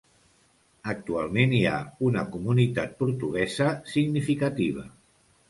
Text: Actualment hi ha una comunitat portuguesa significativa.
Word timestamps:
Actualment 0.93 1.53
hi 1.57 1.61
ha 1.71 1.81
una 2.07 2.23
comunitat 2.37 2.97
portuguesa 3.03 3.69
significativa. 3.93 4.89